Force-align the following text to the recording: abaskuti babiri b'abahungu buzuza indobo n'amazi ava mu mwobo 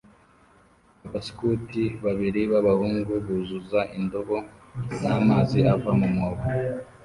abaskuti 1.05 1.83
babiri 2.03 2.41
b'abahungu 2.51 3.11
buzuza 3.25 3.79
indobo 3.97 4.37
n'amazi 5.01 5.59
ava 5.73 5.91
mu 5.99 6.07
mwobo 6.13 6.43